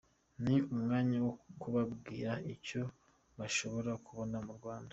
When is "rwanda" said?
4.59-4.89